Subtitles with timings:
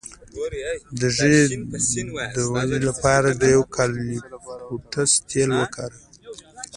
[0.99, 1.41] د ږیرې
[2.37, 6.05] د ودې لپاره د یوکالیپټوس تېل وکاروئ